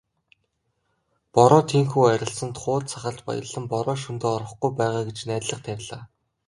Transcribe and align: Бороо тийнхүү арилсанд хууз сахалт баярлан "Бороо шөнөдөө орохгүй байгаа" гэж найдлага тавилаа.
Бороо 1.37 1.61
тийнхүү 1.71 2.03
арилсанд 2.13 2.55
хууз 2.63 2.85
сахалт 2.93 3.19
баярлан 3.27 3.65
"Бороо 3.73 3.95
шөнөдөө 4.03 4.31
орохгүй 4.37 4.71
байгаа" 4.79 5.03
гэж 5.09 5.19
найдлага 5.29 5.63
тавилаа. 5.67 6.01